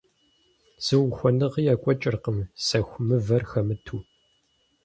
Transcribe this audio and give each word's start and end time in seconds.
Зы 0.85 0.95
ухуэныгъи 1.05 1.63
екӀуэкӀыркъым 1.73 2.39
сэху 2.65 2.99
мывэр 3.07 3.43
хэмыту. 3.49 3.99